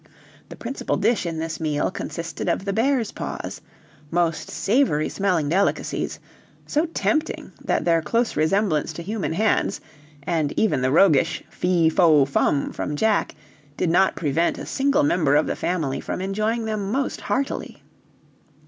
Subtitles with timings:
[0.49, 3.61] The principal dish in this meal consisted of the bears' paws
[4.09, 6.19] most savory smelling delicacies,
[6.65, 9.79] so tempting that their close resemblance to human hands,
[10.23, 13.35] and even the roguish "Fee fo fum" from Jack,
[13.77, 17.83] did not prevent a single member of the family from enjoying them most heartily.